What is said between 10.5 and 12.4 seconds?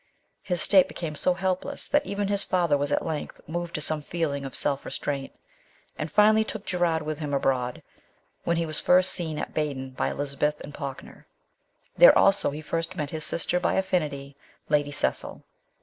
and Falkner. There